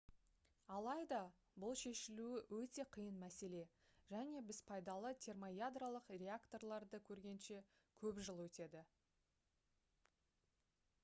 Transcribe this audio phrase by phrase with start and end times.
[0.75, 1.17] алайда
[1.63, 3.59] бұл шешілуі өте қиын мәселе
[4.13, 7.61] және біз пайдалы термоядролық реакторларды көргенше
[8.05, 8.85] көп жыл өтеді